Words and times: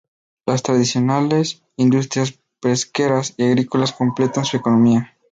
Las 0.47 0.63
tradicionales 0.63 1.61
industrias 1.75 2.39
pesqueras 2.59 3.35
y 3.37 3.43
agrícolas 3.43 3.93
completan 3.93 4.45
su 4.45 4.57
economía. 4.57 5.15